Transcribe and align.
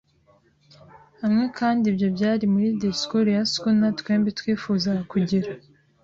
hamwe, 1.21 1.45
kandi 1.59 1.83
ibyo 1.91 2.07
byari 2.15 2.45
muri 2.53 2.67
disikuru 2.81 3.27
ya 3.37 3.43
schooner. 3.51 3.93
Twembi 3.99 4.29
twifuzaga 4.39 5.03
kugira 5.11 5.49